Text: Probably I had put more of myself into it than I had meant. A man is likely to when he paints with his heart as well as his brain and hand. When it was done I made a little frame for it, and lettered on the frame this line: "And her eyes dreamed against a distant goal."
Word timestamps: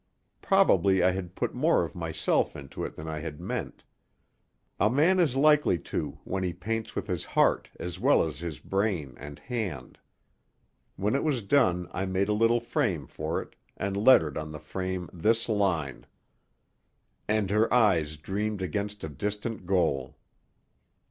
Probably 0.41 1.03
I 1.03 1.11
had 1.11 1.35
put 1.35 1.53
more 1.53 1.83
of 1.85 1.93
myself 1.93 2.55
into 2.55 2.83
it 2.83 2.95
than 2.95 3.07
I 3.07 3.19
had 3.19 3.39
meant. 3.39 3.83
A 4.79 4.89
man 4.89 5.19
is 5.19 5.35
likely 5.35 5.77
to 5.77 6.17
when 6.23 6.41
he 6.41 6.53
paints 6.53 6.95
with 6.95 7.05
his 7.05 7.23
heart 7.23 7.69
as 7.79 7.99
well 7.99 8.23
as 8.25 8.39
his 8.39 8.59
brain 8.59 9.13
and 9.19 9.37
hand. 9.37 9.99
When 10.95 11.13
it 11.13 11.23
was 11.23 11.43
done 11.43 11.87
I 11.91 12.05
made 12.07 12.29
a 12.29 12.33
little 12.33 12.59
frame 12.59 13.05
for 13.05 13.43
it, 13.43 13.55
and 13.77 13.95
lettered 13.95 14.39
on 14.39 14.51
the 14.51 14.59
frame 14.59 15.07
this 15.13 15.47
line: 15.47 16.07
"And 17.27 17.51
her 17.51 17.71
eyes 17.71 18.17
dreamed 18.17 18.63
against 18.63 19.03
a 19.03 19.07
distant 19.07 19.67
goal." 19.67 20.17